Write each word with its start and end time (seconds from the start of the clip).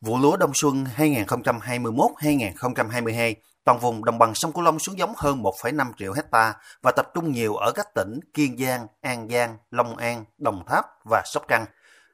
Vụ 0.00 0.18
lúa 0.18 0.36
đông 0.36 0.50
xuân 0.54 0.84
2021-2022, 0.96 3.34
toàn 3.64 3.78
vùng 3.78 4.04
đồng 4.04 4.18
bằng 4.18 4.34
sông 4.34 4.52
Cửu 4.52 4.62
Long 4.62 4.78
xuống 4.78 4.98
giống 4.98 5.12
hơn 5.16 5.42
1,5 5.42 5.92
triệu 5.98 6.12
hecta 6.12 6.54
và 6.82 6.92
tập 6.96 7.06
trung 7.14 7.32
nhiều 7.32 7.54
ở 7.54 7.72
các 7.74 7.94
tỉnh 7.94 8.20
Kiên 8.34 8.58
Giang, 8.58 8.86
An 9.00 9.28
Giang, 9.28 9.56
Long 9.70 9.96
An, 9.96 10.24
Đồng 10.38 10.64
Tháp 10.66 10.86
và 11.10 11.22
Sóc 11.24 11.44
Trăng. 11.48 11.66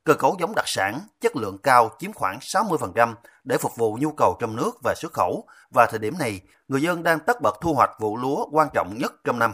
Cơ 0.05 0.15
cấu 0.15 0.37
giống 0.41 0.53
đặc 0.57 0.65
sản, 0.69 1.01
chất 1.21 1.37
lượng 1.37 1.59
cao 1.63 1.91
chiếm 1.99 2.13
khoảng 2.13 2.39
60% 2.39 3.15
để 3.45 3.59
phục 3.59 3.77
vụ 3.77 3.99
nhu 4.01 4.13
cầu 4.13 4.37
trong 4.41 4.57
nước 4.57 4.73
và 4.85 4.95
xuất 4.97 5.13
khẩu 5.13 5.47
và 5.75 5.87
thời 5.87 5.99
điểm 5.99 6.19
này, 6.19 6.41
người 6.69 6.83
dân 6.83 7.03
đang 7.03 7.19
tất 7.21 7.41
bật 7.43 7.55
thu 7.61 7.75
hoạch 7.75 7.91
vụ 8.01 8.17
lúa 8.17 8.47
quan 8.53 8.69
trọng 8.75 8.99
nhất 8.99 9.13
trong 9.25 9.39
năm. 9.39 9.53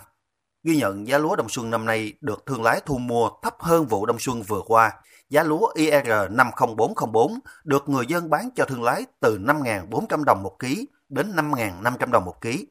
Ghi 0.62 0.76
nhận 0.76 1.08
giá 1.08 1.18
lúa 1.18 1.36
đông 1.36 1.48
xuân 1.48 1.70
năm 1.70 1.86
nay 1.86 2.12
được 2.20 2.46
thương 2.46 2.62
lái 2.62 2.80
thu 2.86 2.98
mua 2.98 3.30
thấp 3.42 3.54
hơn 3.58 3.86
vụ 3.86 4.06
đông 4.06 4.18
xuân 4.18 4.42
vừa 4.42 4.62
qua. 4.66 4.92
Giá 5.28 5.42
lúa 5.42 5.72
IR 5.74 6.08
50404 6.30 7.38
được 7.64 7.88
người 7.88 8.06
dân 8.06 8.30
bán 8.30 8.50
cho 8.56 8.64
thương 8.64 8.82
lái 8.82 9.04
từ 9.20 9.38
5.400 9.38 10.24
đồng 10.24 10.42
một 10.42 10.58
ký 10.58 10.88
đến 11.08 11.36
5.500 11.36 12.10
đồng 12.10 12.24
một 12.24 12.40
ký. 12.40 12.66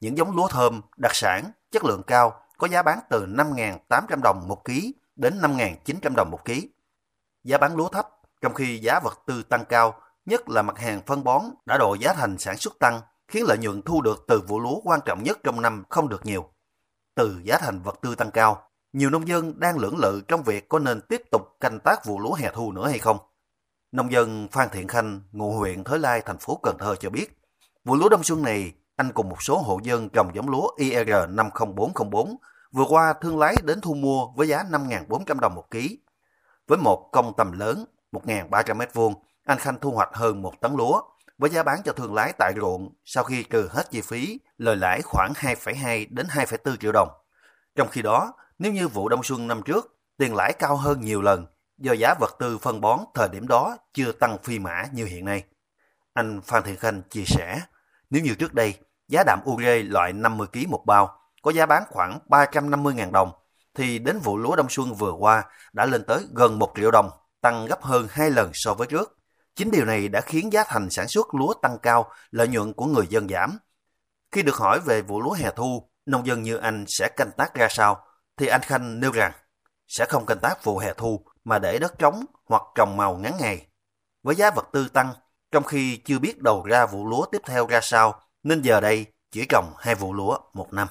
Những 0.00 0.18
giống 0.18 0.36
lúa 0.36 0.48
thơm, 0.48 0.80
đặc 0.96 1.12
sản, 1.14 1.44
chất 1.70 1.84
lượng 1.84 2.02
cao 2.06 2.40
có 2.58 2.68
giá 2.68 2.82
bán 2.82 2.98
từ 3.10 3.26
5.800 3.26 4.22
đồng 4.22 4.48
một 4.48 4.64
ký 4.64 4.94
đến 5.16 5.40
5.900 5.40 6.14
đồng 6.16 6.30
một 6.30 6.44
ký. 6.44 6.68
Giá 7.44 7.58
bán 7.58 7.76
lúa 7.76 7.88
thấp, 7.88 8.08
trong 8.40 8.54
khi 8.54 8.78
giá 8.78 9.00
vật 9.04 9.18
tư 9.26 9.42
tăng 9.42 9.64
cao, 9.64 9.94
nhất 10.26 10.48
là 10.48 10.62
mặt 10.62 10.78
hàng 10.78 11.00
phân 11.06 11.24
bón 11.24 11.42
đã 11.66 11.78
độ 11.78 11.94
giá 11.94 12.12
thành 12.12 12.38
sản 12.38 12.56
xuất 12.56 12.78
tăng, 12.80 13.00
khiến 13.28 13.44
lợi 13.48 13.58
nhuận 13.58 13.82
thu 13.82 14.02
được 14.02 14.24
từ 14.28 14.40
vụ 14.48 14.60
lúa 14.60 14.80
quan 14.84 15.00
trọng 15.04 15.22
nhất 15.22 15.38
trong 15.44 15.62
năm 15.62 15.84
không 15.88 16.08
được 16.08 16.26
nhiều. 16.26 16.51
Từ 17.14 17.40
giá 17.44 17.58
thành 17.58 17.82
vật 17.82 17.98
tư 18.02 18.14
tăng 18.14 18.30
cao, 18.30 18.68
nhiều 18.92 19.10
nông 19.10 19.28
dân 19.28 19.60
đang 19.60 19.78
lưỡng 19.78 19.96
lự 19.96 20.22
trong 20.28 20.42
việc 20.42 20.68
có 20.68 20.78
nên 20.78 21.00
tiếp 21.00 21.22
tục 21.30 21.42
canh 21.60 21.80
tác 21.80 22.04
vụ 22.04 22.20
lúa 22.20 22.34
hè 22.34 22.50
thu 22.54 22.72
nữa 22.72 22.88
hay 22.88 22.98
không. 22.98 23.18
Nông 23.92 24.12
dân 24.12 24.48
Phan 24.52 24.68
Thiện 24.72 24.88
Khanh, 24.88 25.20
ngụ 25.32 25.52
huyện 25.52 25.84
Thới 25.84 25.98
Lai, 25.98 26.22
thành 26.24 26.38
phố 26.38 26.60
Cần 26.62 26.76
Thơ 26.78 26.94
cho 27.00 27.10
biết, 27.10 27.38
vụ 27.84 27.96
lúa 27.96 28.08
đông 28.08 28.22
xuân 28.22 28.42
này, 28.42 28.72
anh 28.96 29.12
cùng 29.12 29.28
một 29.28 29.42
số 29.42 29.58
hộ 29.58 29.80
dân 29.82 30.08
trồng 30.08 30.34
giống 30.34 30.48
lúa 30.48 30.68
IR 30.76 31.10
50404 31.28 32.36
vừa 32.72 32.84
qua 32.88 33.14
thương 33.20 33.38
lái 33.38 33.56
đến 33.64 33.80
thu 33.80 33.94
mua 33.94 34.26
với 34.36 34.48
giá 34.48 34.64
5.400 34.70 35.40
đồng 35.40 35.54
một 35.54 35.70
ký. 35.70 35.98
Với 36.68 36.78
một 36.78 37.08
công 37.12 37.32
tầm 37.36 37.52
lớn, 37.52 37.84
1.300 38.12 38.76
m2, 38.76 39.14
anh 39.44 39.58
Khanh 39.58 39.78
thu 39.80 39.90
hoạch 39.90 40.10
hơn 40.12 40.42
một 40.42 40.60
tấn 40.60 40.76
lúa, 40.76 41.00
với 41.42 41.50
giá 41.50 41.62
bán 41.62 41.82
cho 41.84 41.92
thương 41.92 42.14
lái 42.14 42.32
tại 42.38 42.52
ruộng 42.56 42.94
sau 43.04 43.24
khi 43.24 43.42
trừ 43.42 43.68
hết 43.70 43.90
chi 43.90 44.00
phí, 44.00 44.38
lời 44.58 44.76
lãi 44.76 45.02
khoảng 45.02 45.32
2,2 45.32 46.06
đến 46.10 46.26
2,4 46.26 46.76
triệu 46.76 46.92
đồng. 46.92 47.08
Trong 47.76 47.88
khi 47.88 48.02
đó, 48.02 48.32
nếu 48.58 48.72
như 48.72 48.88
vụ 48.88 49.08
đông 49.08 49.22
xuân 49.22 49.48
năm 49.48 49.62
trước, 49.62 49.98
tiền 50.18 50.34
lãi 50.34 50.52
cao 50.52 50.76
hơn 50.76 51.00
nhiều 51.00 51.22
lần 51.22 51.46
do 51.78 51.92
giá 51.92 52.14
vật 52.20 52.36
tư 52.38 52.58
phân 52.58 52.80
bón 52.80 53.00
thời 53.14 53.28
điểm 53.28 53.48
đó 53.48 53.76
chưa 53.94 54.12
tăng 54.12 54.38
phi 54.44 54.58
mã 54.58 54.84
như 54.92 55.04
hiện 55.04 55.24
nay. 55.24 55.44
Anh 56.12 56.40
Phan 56.40 56.62
Thiện 56.62 56.76
Khanh 56.76 57.02
chia 57.10 57.24
sẻ, 57.26 57.60
nếu 58.10 58.22
như 58.22 58.34
trước 58.34 58.54
đây, 58.54 58.74
giá 59.08 59.22
đạm 59.26 59.40
ure 59.50 59.82
loại 59.82 60.12
50 60.12 60.46
kg 60.52 60.70
một 60.70 60.82
bao 60.86 61.18
có 61.42 61.50
giá 61.50 61.66
bán 61.66 61.82
khoảng 61.90 62.18
350.000 62.28 63.12
đồng, 63.12 63.32
thì 63.74 63.98
đến 63.98 64.18
vụ 64.18 64.36
lúa 64.36 64.56
đông 64.56 64.68
xuân 64.68 64.94
vừa 64.94 65.12
qua 65.12 65.44
đã 65.72 65.86
lên 65.86 66.04
tới 66.04 66.26
gần 66.34 66.58
1 66.58 66.72
triệu 66.76 66.90
đồng, 66.90 67.10
tăng 67.40 67.66
gấp 67.66 67.82
hơn 67.82 68.06
2 68.10 68.30
lần 68.30 68.50
so 68.54 68.74
với 68.74 68.86
trước. 68.86 69.21
Chính 69.54 69.70
điều 69.70 69.84
này 69.84 70.08
đã 70.08 70.20
khiến 70.20 70.52
giá 70.52 70.64
thành 70.64 70.90
sản 70.90 71.08
xuất 71.08 71.34
lúa 71.34 71.54
tăng 71.54 71.78
cao, 71.78 72.12
lợi 72.30 72.48
nhuận 72.48 72.72
của 72.72 72.86
người 72.86 73.06
dân 73.06 73.28
giảm. 73.28 73.58
Khi 74.32 74.42
được 74.42 74.56
hỏi 74.56 74.80
về 74.80 75.02
vụ 75.02 75.20
lúa 75.20 75.32
hè 75.32 75.50
thu, 75.56 75.90
nông 76.06 76.26
dân 76.26 76.42
như 76.42 76.56
anh 76.56 76.84
sẽ 76.88 77.08
canh 77.16 77.30
tác 77.36 77.54
ra 77.54 77.68
sao, 77.70 78.06
thì 78.36 78.46
anh 78.46 78.60
Khanh 78.60 79.00
nêu 79.00 79.12
rằng 79.12 79.32
sẽ 79.88 80.06
không 80.08 80.26
canh 80.26 80.38
tác 80.38 80.64
vụ 80.64 80.78
hè 80.78 80.94
thu 80.94 81.24
mà 81.44 81.58
để 81.58 81.78
đất 81.78 81.98
trống 81.98 82.24
hoặc 82.44 82.62
trồng 82.74 82.96
màu 82.96 83.16
ngắn 83.16 83.36
ngày. 83.40 83.66
Với 84.22 84.34
giá 84.34 84.50
vật 84.50 84.68
tư 84.72 84.88
tăng, 84.88 85.12
trong 85.50 85.64
khi 85.64 85.96
chưa 86.04 86.18
biết 86.18 86.42
đầu 86.42 86.64
ra 86.64 86.86
vụ 86.86 87.06
lúa 87.08 87.26
tiếp 87.32 87.42
theo 87.44 87.66
ra 87.66 87.80
sao, 87.82 88.20
nên 88.42 88.62
giờ 88.62 88.80
đây 88.80 89.06
chỉ 89.30 89.46
trồng 89.48 89.72
hai 89.78 89.94
vụ 89.94 90.12
lúa 90.12 90.38
một 90.54 90.72
năm. 90.72 90.88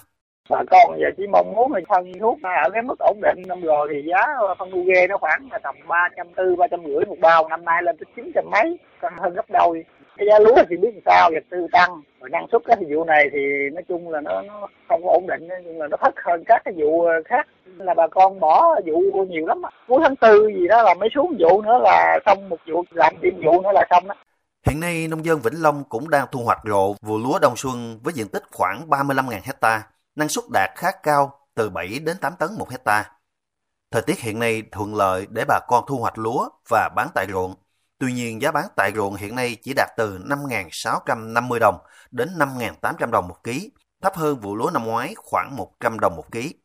Bà 0.52 0.64
con 0.72 1.00
giờ 1.00 1.08
chỉ 1.18 1.28
mong 1.28 1.54
muốn 1.56 1.74
là 1.74 1.80
phân 1.90 2.12
thuốc 2.20 2.38
ở 2.44 2.70
cái 2.74 2.82
mức 2.82 3.00
ổn 3.00 3.18
định. 3.22 3.42
Năm 3.48 3.62
rồi 3.62 3.88
thì 3.92 4.10
giá 4.10 4.28
phân 4.60 4.70
UG 4.70 4.90
nó 5.10 5.18
khoảng 5.18 5.48
là 5.52 5.60
tầm 5.64 5.76
ba 5.88 6.10
trăm 6.18 6.28
tư 6.38 6.56
ba 6.56 6.68
trăm 6.72 6.80
rưỡi 6.86 7.06
một 7.06 7.16
bao. 7.22 7.48
Năm 7.50 7.66
nay 7.66 7.84
lên 7.84 7.98
tới 7.98 8.06
chín 8.16 8.32
trăm 8.36 8.46
mấy 8.52 8.80
còn 9.02 9.14
hơn 9.18 9.34
gấp 9.34 9.46
đôi. 9.50 9.86
Cái 10.18 10.28
giá 10.28 10.40
lúa 10.40 10.56
thì 10.70 10.78
biết 10.78 10.90
làm 10.94 11.02
sao 11.06 11.30
vật 11.34 11.44
tư 11.50 11.68
tăng. 11.72 12.02
Và 12.20 12.30
năng 12.32 12.48
suất 12.52 12.62
cái 12.66 12.78
vụ 12.90 13.04
này 13.04 13.30
thì 13.34 13.40
nói 13.74 13.84
chung 13.88 14.10
là 14.10 14.22
nó 14.22 14.42
nó 14.42 14.68
không 14.90 15.02
ổn 15.08 15.28
định 15.28 15.48
nhưng 15.66 15.80
mà 15.80 15.88
nó 15.88 15.98
thấp 15.98 16.14
hơn 16.26 16.44
các 16.48 16.62
cái 16.66 16.74
vụ 16.78 17.06
khác. 17.26 17.48
Là 17.78 17.94
bà 17.94 18.08
con 18.08 18.40
bỏ 18.40 18.80
vụ 18.86 19.26
nhiều 19.30 19.46
lắm 19.46 19.62
cuối 19.88 20.00
tháng 20.04 20.16
tư 20.16 20.52
gì 20.56 20.68
đó 20.68 20.82
là 20.84 20.94
mới 20.94 21.10
xuống 21.16 21.38
vụ 21.40 21.62
nữa 21.62 21.80
là 21.84 22.20
xong 22.26 22.50
một 22.50 22.58
vụ 22.68 22.84
làm 22.92 23.16
thêm 23.22 23.34
vụ 23.46 23.62
nữa 23.62 23.72
là 23.74 23.86
xong 23.90 24.08
đó 24.08 24.16
Hiện 24.68 24.80
nay, 24.80 25.08
nông 25.08 25.26
dân 25.26 25.40
Vĩnh 25.40 25.62
Long 25.62 25.84
cũng 25.90 26.10
đang 26.10 26.28
thu 26.32 26.40
hoạch 26.46 26.60
rộ 26.64 26.96
vụ 27.02 27.18
lúa 27.18 27.40
đông 27.42 27.56
xuân 27.56 28.00
với 28.04 28.14
diện 28.14 28.28
tích 28.28 28.44
khoảng 28.52 28.90
35.000 28.90 29.40
hecta, 29.44 29.84
năng 30.16 30.30
suất 30.30 30.46
đạt 30.54 30.70
khá 30.76 30.92
cao 31.04 31.40
từ 31.56 31.70
7 31.70 32.00
đến 32.00 32.18
8 32.18 32.36
tấn 32.40 32.50
một 32.58 32.70
hecta. 32.70 33.12
Thời 33.92 34.02
tiết 34.02 34.20
hiện 34.20 34.40
nay 34.40 34.64
thuận 34.72 34.96
lợi 34.96 35.28
để 35.30 35.46
bà 35.48 35.60
con 35.68 35.84
thu 35.88 35.98
hoạch 35.98 36.18
lúa 36.18 36.50
và 36.70 36.90
bán 36.96 37.08
tại 37.14 37.28
ruộng. 37.32 37.56
Tuy 37.98 38.14
nhiên, 38.14 38.42
giá 38.42 38.52
bán 38.52 38.66
tại 38.76 38.92
ruộng 38.96 39.16
hiện 39.16 39.36
nay 39.36 39.58
chỉ 39.64 39.74
đạt 39.74 39.90
từ 39.98 40.18
5.650 40.18 41.60
đồng 41.60 41.78
đến 42.12 42.30
5.800 42.38 43.12
đồng 43.12 43.28
một 43.28 43.44
ký, 43.44 43.72
thấp 44.02 44.16
hơn 44.16 44.40
vụ 44.40 44.56
lúa 44.56 44.70
năm 44.70 44.86
ngoái 44.86 45.14
khoảng 45.18 45.56
100 45.56 46.00
đồng 46.00 46.16
một 46.16 46.32
ký. 46.32 46.56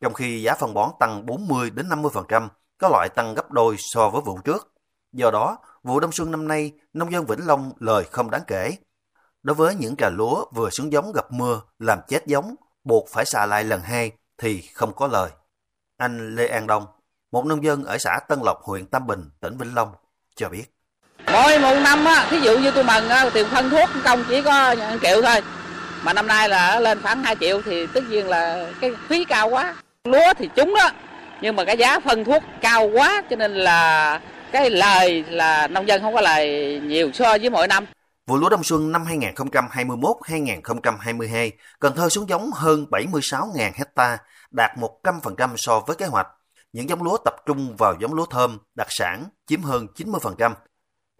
Trong 0.00 0.14
khi 0.14 0.42
giá 0.42 0.54
phân 0.54 0.74
bón 0.74 0.90
tăng 1.00 1.26
40 1.26 1.70
đến 1.70 1.88
50%, 1.88 2.48
có 2.78 2.88
loại 2.88 3.08
tăng 3.08 3.34
gấp 3.34 3.50
đôi 3.50 3.76
so 3.78 4.10
với 4.10 4.22
vụ 4.24 4.38
trước. 4.44 4.72
Do 5.12 5.30
đó, 5.30 5.58
vụ 5.82 6.00
đông 6.00 6.12
xuân 6.12 6.30
năm 6.30 6.48
nay, 6.48 6.72
nông 6.92 7.12
dân 7.12 7.26
Vĩnh 7.26 7.46
Long 7.46 7.72
lời 7.78 8.04
không 8.04 8.30
đáng 8.30 8.42
kể. 8.46 8.76
Đối 9.42 9.54
với 9.54 9.74
những 9.74 9.96
trà 9.96 10.08
lúa 10.08 10.44
vừa 10.54 10.70
xuống 10.70 10.92
giống 10.92 11.12
gặp 11.12 11.32
mưa 11.32 11.60
làm 11.78 11.98
chết 12.08 12.26
giống, 12.26 12.54
buộc 12.88 13.08
phải 13.08 13.24
xà 13.24 13.46
lại 13.46 13.64
lần 13.64 13.80
hai 13.80 14.12
thì 14.38 14.62
không 14.74 14.92
có 14.92 15.06
lời. 15.06 15.30
Anh 15.96 16.36
Lê 16.36 16.46
An 16.46 16.66
Đông, 16.66 16.86
một 17.32 17.46
nông 17.46 17.64
dân 17.64 17.84
ở 17.84 17.98
xã 17.98 18.20
Tân 18.28 18.38
Lộc, 18.44 18.62
huyện 18.62 18.86
Tam 18.86 19.06
Bình, 19.06 19.30
tỉnh 19.40 19.58
Vĩnh 19.58 19.74
Long, 19.74 19.92
cho 20.36 20.48
biết. 20.48 20.64
Mỗi 21.32 21.58
một 21.58 21.74
năm 21.84 22.04
á, 22.04 22.26
thí 22.30 22.40
dụ 22.40 22.58
như 22.58 22.70
tôi 22.70 22.84
mần 22.84 23.08
á, 23.08 23.30
tiền 23.34 23.46
phân 23.50 23.70
thuốc 23.70 23.90
công 24.04 24.24
chỉ 24.28 24.42
có 24.42 24.74
triệu 25.02 25.22
thôi. 25.22 25.42
Mà 26.02 26.12
năm 26.12 26.26
nay 26.26 26.48
là 26.48 26.80
lên 26.80 27.02
khoảng 27.02 27.24
2 27.24 27.36
triệu 27.36 27.62
thì 27.62 27.86
tất 27.86 28.04
nhiên 28.08 28.28
là 28.28 28.70
cái 28.80 28.92
phí 29.08 29.24
cao 29.24 29.48
quá. 29.48 29.74
Lúa 30.04 30.34
thì 30.38 30.48
trúng 30.56 30.74
đó, 30.74 30.90
nhưng 31.40 31.56
mà 31.56 31.64
cái 31.64 31.76
giá 31.76 32.00
phân 32.00 32.24
thuốc 32.24 32.42
cao 32.60 32.90
quá 32.94 33.22
cho 33.30 33.36
nên 33.36 33.54
là 33.54 34.20
cái 34.52 34.70
lời 34.70 35.24
là 35.28 35.66
nông 35.66 35.88
dân 35.88 36.02
không 36.02 36.14
có 36.14 36.20
lời 36.20 36.80
nhiều 36.84 37.10
so 37.14 37.38
với 37.38 37.50
mỗi 37.50 37.68
năm. 37.68 37.86
Vụ 38.28 38.36
lúa 38.36 38.48
đông 38.48 38.64
xuân 38.64 38.92
năm 38.92 39.04
2021-2022, 39.04 41.50
Cần 41.78 41.96
Thơ 41.96 42.08
xuống 42.08 42.28
giống 42.28 42.50
hơn 42.52 42.86
76.000 42.90 43.70
hecta, 43.74 44.18
đạt 44.50 44.70
100% 45.02 45.56
so 45.56 45.80
với 45.80 45.96
kế 45.96 46.06
hoạch. 46.06 46.26
Những 46.72 46.88
giống 46.88 47.02
lúa 47.02 47.16
tập 47.24 47.34
trung 47.46 47.76
vào 47.76 47.94
giống 48.00 48.14
lúa 48.14 48.26
thơm, 48.26 48.58
đặc 48.74 48.86
sản, 48.90 49.24
chiếm 49.46 49.62
hơn 49.62 49.86
90%. 49.94 50.54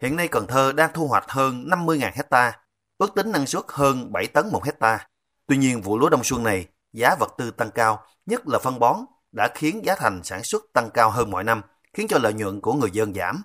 Hiện 0.01 0.15
nay 0.15 0.27
Cần 0.27 0.47
Thơ 0.47 0.71
đang 0.71 0.89
thu 0.93 1.07
hoạch 1.07 1.29
hơn 1.29 1.65
50.000 1.65 2.11
hecta, 2.13 2.53
ước 2.97 3.15
tính 3.15 3.31
năng 3.31 3.45
suất 3.45 3.63
hơn 3.67 4.11
7 4.11 4.27
tấn 4.27 4.49
một 4.51 4.63
hecta. 4.63 5.07
Tuy 5.47 5.57
nhiên 5.57 5.81
vụ 5.81 5.99
lúa 5.99 6.09
đông 6.09 6.23
xuân 6.23 6.43
này, 6.43 6.67
giá 6.93 7.15
vật 7.19 7.33
tư 7.37 7.51
tăng 7.51 7.71
cao, 7.71 8.03
nhất 8.25 8.47
là 8.47 8.59
phân 8.59 8.79
bón, 8.79 8.97
đã 9.31 9.49
khiến 9.55 9.85
giá 9.85 9.95
thành 9.95 10.23
sản 10.23 10.43
xuất 10.43 10.63
tăng 10.73 10.89
cao 10.89 11.09
hơn 11.09 11.31
mọi 11.31 11.43
năm, 11.43 11.61
khiến 11.93 12.07
cho 12.09 12.17
lợi 12.17 12.33
nhuận 12.33 12.61
của 12.61 12.73
người 12.73 12.91
dân 12.91 13.13
giảm. 13.13 13.43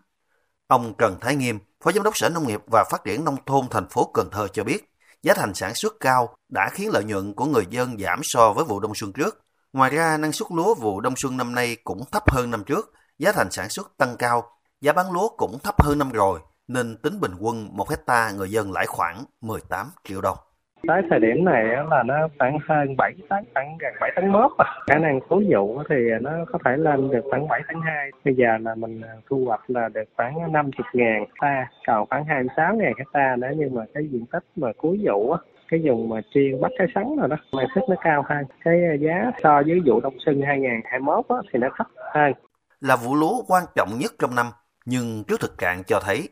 Ông 0.66 0.94
Trần 0.98 1.16
Thái 1.20 1.36
Nghiêm, 1.36 1.58
Phó 1.84 1.92
Giám 1.92 2.02
đốc 2.02 2.16
Sở 2.16 2.28
Nông 2.28 2.46
nghiệp 2.46 2.60
và 2.66 2.84
Phát 2.90 3.04
triển 3.04 3.24
Nông 3.24 3.36
thôn 3.46 3.64
thành 3.70 3.88
phố 3.88 4.10
Cần 4.14 4.28
Thơ 4.32 4.48
cho 4.48 4.64
biết, 4.64 4.92
giá 5.22 5.34
thành 5.34 5.54
sản 5.54 5.74
xuất 5.74 5.94
cao 6.00 6.36
đã 6.48 6.70
khiến 6.72 6.90
lợi 6.90 7.04
nhuận 7.04 7.34
của 7.34 7.44
người 7.44 7.66
dân 7.70 7.98
giảm 7.98 8.20
so 8.22 8.52
với 8.52 8.64
vụ 8.64 8.80
đông 8.80 8.94
xuân 8.94 9.12
trước. 9.12 9.40
Ngoài 9.72 9.90
ra, 9.90 10.16
năng 10.16 10.32
suất 10.32 10.48
lúa 10.52 10.74
vụ 10.74 11.00
đông 11.00 11.16
xuân 11.16 11.36
năm 11.36 11.54
nay 11.54 11.76
cũng 11.84 12.04
thấp 12.12 12.30
hơn 12.30 12.50
năm 12.50 12.64
trước, 12.64 12.92
giá 13.18 13.32
thành 13.32 13.50
sản 13.50 13.68
xuất 13.68 13.96
tăng 13.96 14.16
cao, 14.16 14.50
giá 14.80 14.92
bán 14.92 15.12
lúa 15.12 15.28
cũng 15.28 15.58
thấp 15.58 15.82
hơn 15.82 15.98
năm 15.98 16.12
rồi, 16.12 16.40
nên 16.68 16.96
tính 16.96 17.20
bình 17.20 17.34
quân 17.38 17.68
một 17.76 17.90
hecta 17.90 18.30
người 18.30 18.50
dân 18.50 18.72
lãi 18.72 18.86
khoảng 18.86 19.24
18 19.40 19.90
triệu 20.04 20.20
đồng. 20.20 20.38
Tới 20.86 21.02
thời 21.10 21.20
điểm 21.20 21.44
này 21.44 21.64
là 21.90 22.02
nó 22.02 22.28
khoảng 22.38 22.58
hơn 22.68 22.96
7 22.96 23.12
tháng, 23.30 23.44
khoảng 23.54 23.78
gần 23.80 23.92
7 24.00 24.10
tháng 24.16 24.32
mốt. 24.32 24.50
À. 24.58 24.64
Khả 24.86 24.98
năng 24.98 25.20
cuối 25.28 25.46
vụ 25.50 25.82
thì 25.88 25.96
nó 26.20 26.30
có 26.52 26.58
thể 26.64 26.76
lên 26.76 27.10
được 27.10 27.20
khoảng 27.30 27.48
7 27.48 27.60
tháng 27.68 27.80
2. 27.80 28.10
Bây 28.24 28.34
giờ 28.34 28.58
là 28.60 28.74
mình 28.74 29.00
à, 29.00 29.14
thu 29.30 29.44
hoạch 29.46 29.70
là 29.70 29.88
được 29.88 30.04
khoảng 30.16 30.52
50 30.52 30.72
ngàn 30.92 31.18
hecta, 31.18 31.66
còn 31.86 32.06
khoảng 32.08 32.24
26 32.24 32.74
ngàn 32.74 32.92
hecta 32.98 33.36
nữa. 33.38 33.50
Nhưng 33.56 33.74
mà 33.74 33.82
cái 33.94 34.08
diện 34.10 34.26
tích 34.26 34.44
mà 34.56 34.68
cuối 34.76 35.00
vụ 35.04 35.30
á, 35.30 35.38
cái 35.68 35.80
vùng 35.84 36.08
mà 36.08 36.20
chuyên 36.34 36.60
bắt 36.60 36.72
cái 36.78 36.86
sắn 36.94 37.16
rồi 37.16 37.28
đó, 37.28 37.36
năng 37.56 37.66
suất 37.74 37.84
nó 37.88 37.96
cao 38.04 38.24
hơn. 38.28 38.44
Cái 38.64 38.84
à, 38.84 38.94
giá 38.94 39.30
so 39.42 39.62
với 39.66 39.80
vụ 39.86 40.00
đông 40.00 40.16
xuân 40.24 40.42
2021 40.46 41.24
á, 41.28 41.36
thì 41.52 41.58
nó 41.58 41.68
thấp 41.76 41.86
hơn. 42.14 42.32
Là 42.80 42.96
vụ 42.96 43.14
lúa 43.14 43.42
quan 43.48 43.64
trọng 43.76 43.88
nhất 43.98 44.12
trong 44.18 44.34
năm, 44.34 44.46
nhưng 44.86 45.24
trước 45.28 45.40
thực 45.40 45.58
trạng 45.58 45.82
cho 45.86 46.00
thấy 46.04 46.28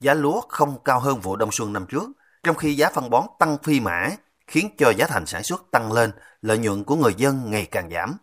giá 0.00 0.14
lúa 0.14 0.40
không 0.48 0.68
cao 0.84 1.00
hơn 1.00 1.18
vụ 1.22 1.36
đông 1.36 1.50
xuân 1.52 1.72
năm 1.72 1.84
trước 1.88 2.08
trong 2.42 2.56
khi 2.56 2.74
giá 2.74 2.90
phân 2.90 3.10
bón 3.10 3.24
tăng 3.38 3.58
phi 3.62 3.80
mã, 3.80 4.08
khiến 4.46 4.70
cho 4.78 4.90
giá 4.90 5.06
thành 5.06 5.26
sản 5.26 5.42
xuất 5.42 5.62
tăng 5.70 5.92
lên, 5.92 6.12
lợi 6.40 6.58
nhuận 6.58 6.84
của 6.84 6.96
người 6.96 7.14
dân 7.16 7.50
ngày 7.50 7.66
càng 7.70 7.90
giảm. 7.90 8.16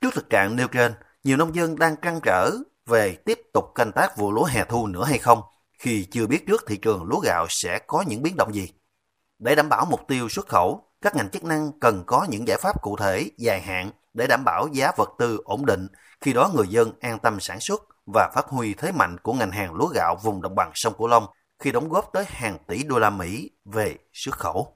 Trước 0.00 0.14
thực 0.14 0.30
trạng 0.30 0.56
nêu 0.56 0.68
trên, 0.68 0.94
nhiều 1.24 1.36
nông 1.36 1.54
dân 1.54 1.78
đang 1.78 1.96
trăn 2.02 2.20
trở 2.22 2.50
về 2.86 3.16
tiếp 3.24 3.40
tục 3.52 3.64
canh 3.74 3.92
tác 3.92 4.16
vụ 4.16 4.32
lúa 4.32 4.44
hè 4.44 4.64
thu 4.64 4.86
nữa 4.86 5.04
hay 5.04 5.18
không, 5.18 5.42
khi 5.78 6.06
chưa 6.10 6.26
biết 6.26 6.46
trước 6.46 6.64
thị 6.66 6.76
trường 6.76 7.04
lúa 7.04 7.20
gạo 7.20 7.46
sẽ 7.48 7.78
có 7.78 8.04
những 8.06 8.22
biến 8.22 8.36
động 8.36 8.54
gì. 8.54 8.72
Để 9.38 9.54
đảm 9.54 9.68
bảo 9.68 9.86
mục 9.90 10.00
tiêu 10.08 10.28
xuất 10.28 10.48
khẩu, 10.48 10.82
các 11.02 11.16
ngành 11.16 11.30
chức 11.30 11.44
năng 11.44 11.80
cần 11.80 12.04
có 12.06 12.26
những 12.28 12.48
giải 12.48 12.58
pháp 12.58 12.82
cụ 12.82 12.96
thể, 12.96 13.30
dài 13.38 13.60
hạn 13.60 13.90
để 14.14 14.26
đảm 14.26 14.44
bảo 14.44 14.68
giá 14.72 14.92
vật 14.96 15.10
tư 15.18 15.40
ổn 15.44 15.66
định, 15.66 15.88
khi 16.20 16.32
đó 16.32 16.50
người 16.54 16.68
dân 16.68 16.92
an 17.00 17.18
tâm 17.18 17.40
sản 17.40 17.60
xuất 17.60 17.82
và 18.14 18.30
phát 18.34 18.46
huy 18.46 18.74
thế 18.74 18.92
mạnh 18.92 19.18
của 19.18 19.32
ngành 19.32 19.50
hàng 19.50 19.74
lúa 19.74 19.86
gạo 19.86 20.16
vùng 20.22 20.42
đồng 20.42 20.54
bằng 20.54 20.70
sông 20.74 20.94
Cửu 20.98 21.06
Long 21.06 21.26
khi 21.58 21.72
đóng 21.72 21.88
góp 21.88 22.10
tới 22.12 22.24
hàng 22.28 22.58
tỷ 22.66 22.82
đô 22.82 22.98
la 22.98 23.10
Mỹ 23.10 23.50
về 23.64 23.96
xuất 24.12 24.34
khẩu. 24.34 24.75